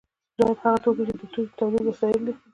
دویم 0.37 0.57
هغه 0.63 0.79
توکي 0.83 1.03
دي 1.19 1.25
چې 1.33 1.39
د 1.45 1.49
تولید 1.59 1.83
وسایل 1.87 2.21
دي. 2.27 2.33